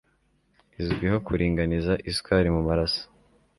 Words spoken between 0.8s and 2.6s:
izwiho kuringaniza isukari